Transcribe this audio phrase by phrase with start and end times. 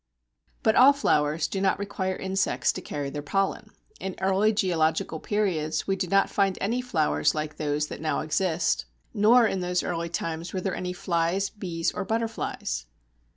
[0.63, 3.69] But all flowers do not require insects to carry their pollen.
[3.99, 8.85] In early geological periods we do not find any flowers like those that now exist,
[9.13, 12.87] nor in those early times were there any flies, bees, or butterflies.